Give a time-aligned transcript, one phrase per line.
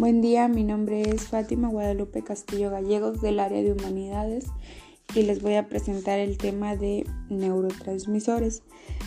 [0.00, 4.46] Buen día, mi nombre es Fátima Guadalupe Castillo Gallegos del área de humanidades
[5.14, 8.62] y les voy a presentar el tema de neurotransmisores.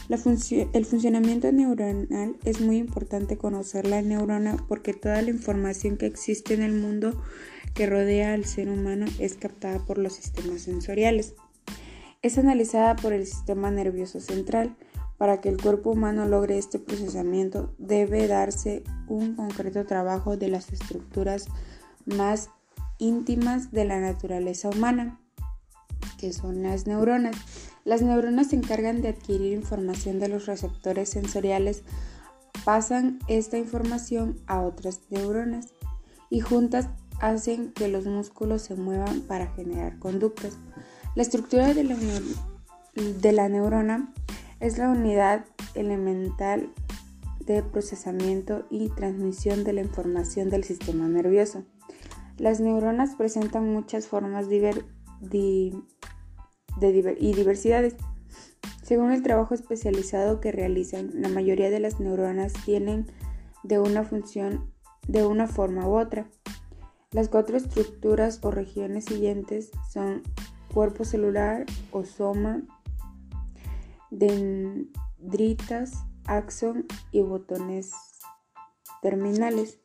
[0.08, 6.54] el funcionamiento neuronal es muy importante conocer la neurona porque toda la información que existe
[6.54, 7.20] en el mundo
[7.74, 11.34] que rodea al ser humano es captada por los sistemas sensoriales.
[12.22, 14.76] Es analizada por el sistema nervioso central
[15.24, 20.74] para que el cuerpo humano logre este procesamiento debe darse un concreto trabajo de las
[20.74, 21.46] estructuras
[22.06, 22.50] más
[22.98, 25.22] íntimas de la naturaleza humana,
[26.18, 27.38] que son las neuronas.
[27.86, 31.84] Las neuronas se encargan de adquirir información de los receptores sensoriales,
[32.66, 35.68] pasan esta información a otras neuronas
[36.30, 36.90] y juntas
[37.22, 40.58] hacen que los músculos se muevan para generar conductas.
[41.16, 41.96] La estructura de la,
[43.22, 44.14] de la neurona
[44.64, 45.44] es la unidad
[45.76, 46.70] elemental
[47.42, 51.66] de procesamiento y transmisión de la información del sistema nervioso.
[52.38, 54.86] Las neuronas presentan muchas formas de
[55.30, 55.74] y
[57.34, 57.98] diversidades.
[58.82, 63.08] Según el trabajo especializado que realizan, la mayoría de las neuronas tienen
[63.64, 64.72] de una función
[65.10, 66.30] de una forma u otra.
[67.12, 70.24] Las cuatro estructuras o regiones siguientes son
[70.74, 72.64] cuerpo celular o soma,
[74.14, 77.92] dendritas, axón y botones
[79.02, 79.80] terminales.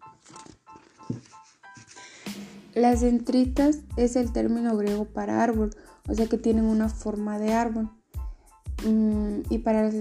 [2.74, 5.70] Las dendritas es el término griego para árbol,
[6.08, 7.90] o sea que tienen una forma de árbol.
[8.86, 9.94] Mm, y para las,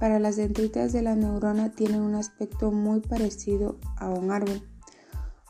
[0.00, 4.62] para las dendritas de la neurona tienen un aspecto muy parecido a un árbol,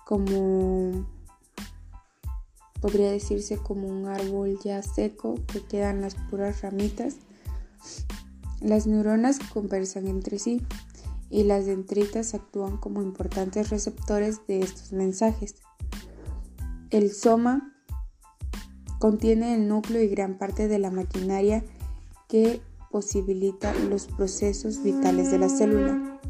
[0.05, 1.07] como
[2.83, 7.17] podría decirse como un árbol ya seco que quedan las puras ramitas
[8.61, 10.63] las neuronas conversan entre sí
[11.31, 15.57] y las dendritas actúan como importantes receptores de estos mensajes.
[16.91, 17.75] El soma
[18.99, 21.65] contiene el núcleo y gran parte de la maquinaria
[22.29, 26.21] que posibilita los procesos vitales de la célula.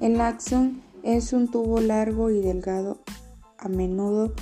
[0.00, 3.00] El axón es un tubo largo y delgado,
[3.58, 4.32] a menudo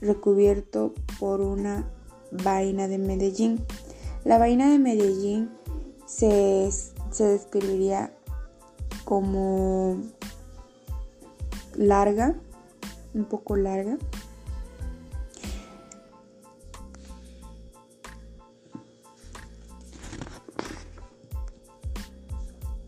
[0.00, 1.90] recubierto por una
[2.32, 3.60] vaina de Medellín
[4.24, 5.50] la vaina de Medellín
[6.06, 6.70] se,
[7.18, 8.12] describiría
[9.04, 9.98] como
[11.76, 12.34] larga,
[13.12, 13.98] un poco larga.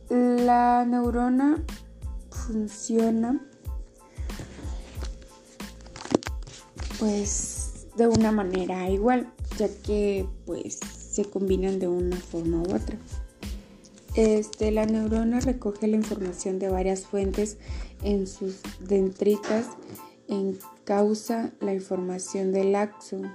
[0.08, 1.62] La neurona
[2.30, 3.40] funciona
[6.98, 10.80] pues de una manera igual, ya que pues
[11.16, 12.98] se combinan de una forma u otra.
[14.16, 17.56] Este, la neurona recoge la información de varias fuentes
[18.02, 19.66] en sus dendritas,
[20.84, 23.32] causa la información del axón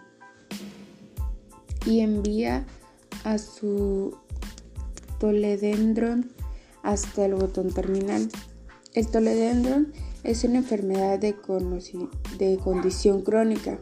[1.86, 2.68] y envía
[3.24, 4.16] a su
[5.20, 6.32] toledendron
[6.84, 8.30] hasta el botón terminal.
[8.94, 9.92] El toledendron
[10.24, 11.36] es una enfermedad de,
[12.38, 13.80] de condición crónica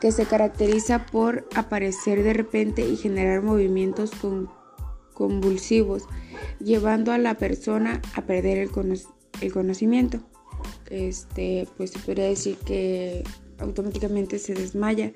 [0.00, 4.10] que se caracteriza por aparecer de repente y generar movimientos
[5.14, 6.04] convulsivos,
[6.60, 8.70] llevando a la persona a perder el,
[9.40, 10.20] el conocimiento.
[10.90, 13.24] Este, pues se podría decir que
[13.58, 15.12] automáticamente se desmaya.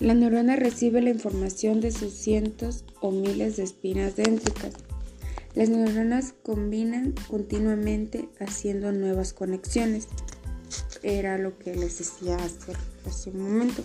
[0.00, 4.72] La neurona recibe la información de sus cientos o miles de espinas déntricas.
[5.54, 10.08] Las neuronas combinan continuamente haciendo nuevas conexiones
[11.04, 12.72] era lo que les decía hace,
[13.06, 13.82] hace un momento.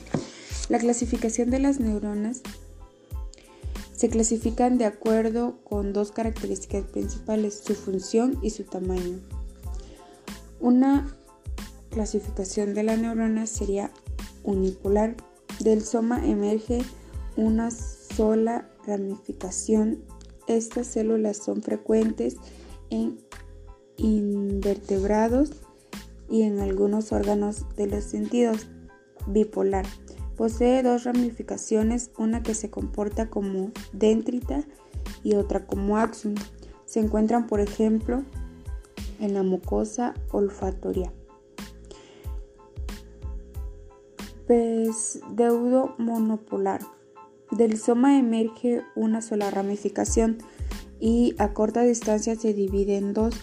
[0.70, 2.42] La clasificación de las neuronas
[3.92, 9.20] se clasifican de acuerdo con dos características principales, su función y su tamaño.
[10.62, 11.14] Una
[11.90, 13.92] clasificación de la neurona sería
[14.44, 15.18] unipolar.
[15.60, 16.82] Del soma emerge
[17.36, 20.06] una sola ramificación.
[20.48, 22.38] Estas células son frecuentes
[22.90, 23.20] en
[23.98, 25.52] invertebrados
[26.30, 28.68] y en algunos órganos de los sentidos.
[29.28, 29.86] Bipolar.
[30.38, 34.64] Posee dos ramificaciones, una que se comporta como dendrita
[35.24, 36.36] y otra como axón.
[36.86, 38.24] Se encuentran, por ejemplo,
[39.20, 41.12] en la mucosa olfatoria.
[44.48, 46.82] Deudo monopolar.
[47.52, 50.40] Del soma emerge una sola ramificación
[51.00, 53.36] y a corta distancia se divide en dos.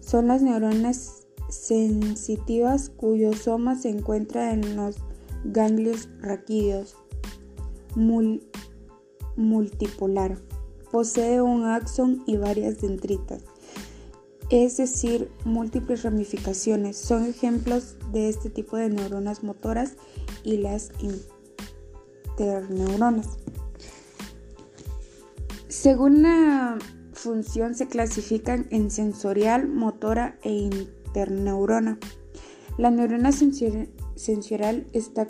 [0.00, 1.17] Son las neuronas
[1.48, 4.96] sensitivas cuyo soma se encuentra en los
[5.44, 6.96] ganglios raquídeos.
[9.36, 10.38] multipolar.
[10.90, 13.42] Posee un axón y varias dendritas.
[14.50, 16.96] es decir, múltiples ramificaciones.
[16.96, 19.92] Son ejemplos de este tipo de neuronas motoras
[20.42, 20.90] y las
[22.38, 23.26] interneuronas.
[25.68, 26.78] Según la
[27.12, 30.50] función se clasifican en sensorial, motora e
[31.18, 31.98] interneurona.
[32.76, 35.26] La neurona sensorial está,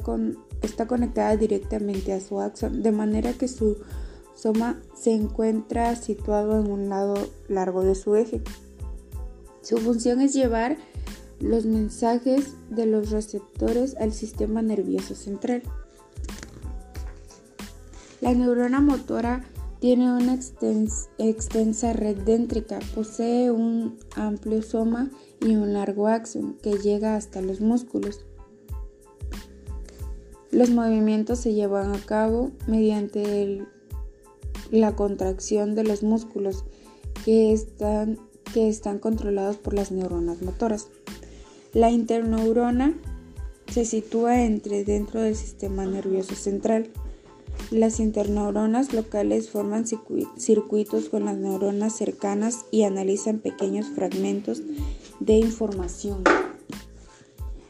[0.86, 3.78] conectada directamente a su axón, de manera que su
[4.34, 7.14] soma se encuentra situado en un lado
[7.48, 8.42] largo de su eje.
[9.62, 10.76] Su función es llevar
[11.40, 15.62] los mensajes de los receptores al sistema nervioso central.
[18.20, 19.44] La neurona motora
[19.80, 20.38] tiene una
[21.18, 27.60] extensa red déntrica, posee un amplio soma y un largo axón que llega hasta los
[27.60, 28.24] músculos.
[30.50, 33.66] Los movimientos se llevan a cabo mediante
[34.70, 36.64] la contracción de los músculos
[37.24, 38.18] que están,
[38.52, 40.88] que están controlados por las neuronas motoras.
[41.74, 42.94] La interneurona
[43.70, 46.90] se sitúa entre dentro del sistema nervioso central.
[47.70, 54.62] Las interneuronas locales forman circuitos con las neuronas cercanas y analizan pequeños fragmentos
[55.20, 56.24] de información.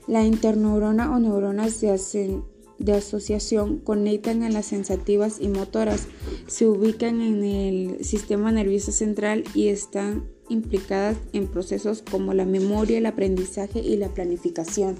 [0.07, 2.41] La interneurona o neuronas de,
[2.79, 6.07] de asociación conectan a las sensativas y motoras,
[6.47, 12.99] se ubican en el sistema nervioso central y están implicadas en procesos como la memoria,
[12.99, 14.97] el aprendizaje y la planificación.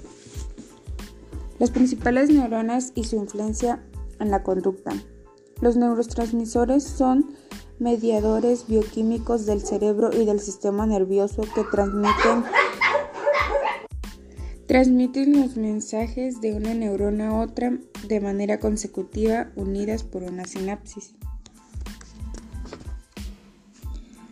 [1.57, 3.81] Las principales neuronas y su influencia
[4.19, 4.91] en la conducta.
[5.61, 7.35] Los neurotransmisores son
[7.79, 12.43] mediadores bioquímicos del cerebro y del sistema nervioso que transmiten,
[14.67, 17.77] transmiten los mensajes de una neurona a otra
[18.07, 21.15] de manera consecutiva unidas por una sinapsis.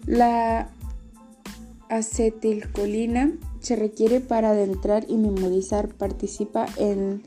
[0.06, 0.70] La
[1.90, 7.24] acetilcolina se requiere para adentrar y memorizar, participa en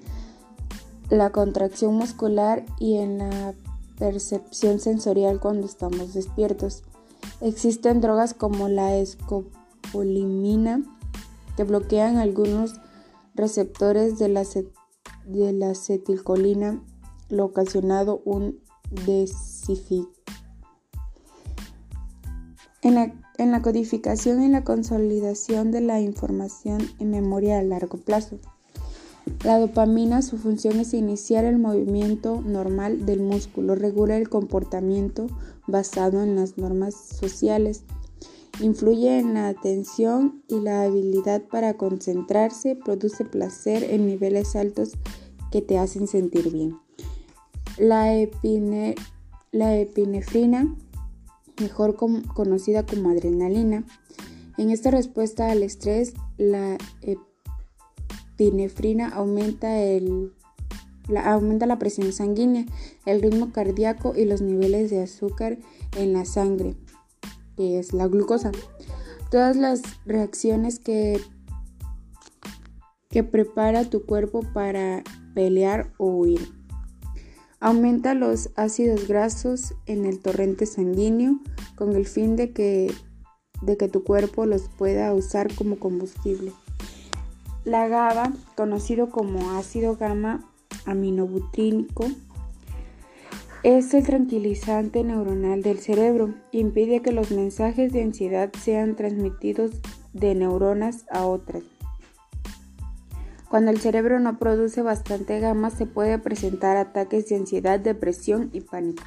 [1.10, 3.54] la contracción muscular y en la
[3.98, 6.84] percepción sensorial cuando estamos despiertos.
[7.40, 10.82] Existen drogas como la escopolamina
[11.56, 12.74] que bloquean algunos
[13.34, 14.44] receptores de la,
[15.26, 16.82] de la acetilcolina,
[17.28, 18.60] lo ocasionado un
[19.06, 20.08] desific.
[22.82, 27.98] En la, en la codificación y la consolidación de la información en memoria a largo
[27.98, 28.38] plazo.
[29.44, 35.28] La dopamina, su función es iniciar el movimiento normal del músculo, regula el comportamiento
[35.66, 37.84] basado en las normas sociales,
[38.60, 44.92] influye en la atención y la habilidad para concentrarse, produce placer en niveles altos
[45.50, 46.76] que te hacen sentir bien.
[47.78, 48.12] La,
[49.52, 50.76] la epinefrina,
[51.58, 53.86] mejor conocida como adrenalina,
[54.58, 57.29] en esta respuesta al estrés, la epinefrina
[58.40, 59.68] epinefrina aumenta,
[61.08, 62.64] la, aumenta la presión sanguínea,
[63.04, 65.58] el ritmo cardíaco y los niveles de azúcar
[65.96, 66.74] en la sangre,
[67.56, 68.50] que es la glucosa.
[69.30, 71.20] Todas las reacciones que,
[73.30, 75.02] prepara tu cuerpo para
[75.34, 76.40] pelear o huir.
[77.58, 81.40] Aumenta los ácidos grasos en el torrente sanguíneo
[81.74, 82.88] con el fin de que
[83.92, 86.52] tu cuerpo los pueda usar como combustible.
[87.64, 90.50] La GABA, conocido como ácido gamma
[90.86, 92.06] aminobutrínico,
[93.62, 96.34] es el tranquilizante neuronal del cerebro.
[96.52, 99.72] Impide que los mensajes de ansiedad sean transmitidos
[100.14, 101.62] de neuronas a otras.
[103.50, 108.62] Cuando el cerebro no produce bastante gamma, se puede presentar ataques de ansiedad, depresión y
[108.62, 109.02] pánico.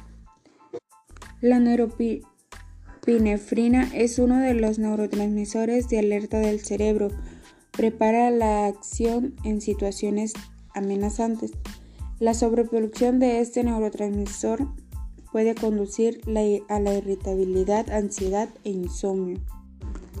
[1.40, 7.08] La neuropinefrina es uno de los neurotransmisores de alerta del cerebro
[7.76, 10.32] prepara la acción en situaciones
[10.74, 11.52] amenazantes.
[12.20, 14.68] La sobreproducción de este neurotransmisor
[15.32, 16.20] puede conducir
[16.68, 19.40] a la irritabilidad, ansiedad e insomnio.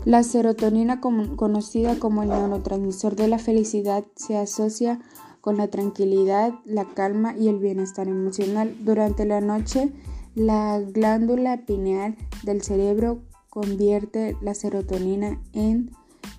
[0.04, 5.00] La serotonina, conocida como el neurotransmisor de la felicidad, se asocia
[5.40, 8.76] con la tranquilidad, la calma y el bienestar emocional.
[8.80, 9.92] Durante la noche,
[10.34, 15.90] la glándula pineal del cerebro convierte la serotonina en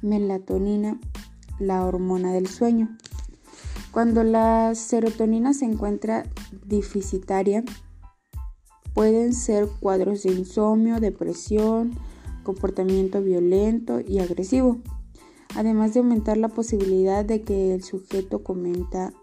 [0.05, 0.99] melatonina,
[1.59, 2.97] la hormona del sueño.
[3.91, 6.23] Cuando la serotonina se encuentra
[6.65, 7.63] deficitaria,
[8.93, 11.97] pueden ser cuadros de insomnio, depresión,
[12.43, 14.77] comportamiento violento y agresivo,
[15.55, 19.13] además de aumentar la posibilidad de que el sujeto cometa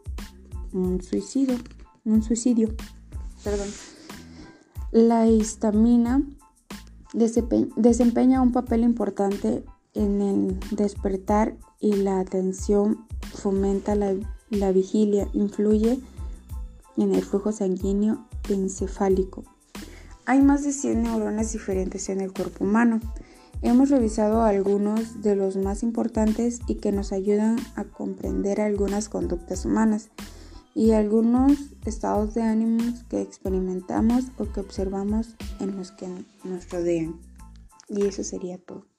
[0.72, 1.56] un suicidio,
[2.04, 2.74] un suicidio.
[3.44, 3.68] Perdón.
[4.90, 6.22] La histamina
[7.14, 15.98] desempeña un papel importante en el despertar y la atención fomenta la, vigilia, influye
[16.96, 19.44] en el flujo sanguíneo encefálico.
[20.24, 23.00] Hay más de 100 neuronas diferentes en el cuerpo humano.
[23.60, 29.64] Hemos revisado algunos de los más importantes y que nos ayudan a comprender algunas conductas
[29.64, 30.10] humanas
[30.74, 31.52] y algunos
[31.84, 36.08] estados de ánimos que experimentamos o que observamos en los que
[36.44, 37.20] nos rodean.
[37.88, 38.91] Y eso sería todo.